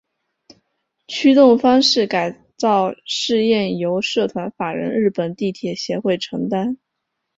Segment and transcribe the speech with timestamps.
[1.05, 6.79] 驱动方式改造试验由社团法人日本地铁协会承担。